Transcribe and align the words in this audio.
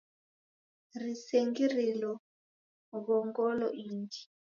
Risengirilo 1.01 2.11
ghongolo 3.05 3.67
ingi 3.83 4.21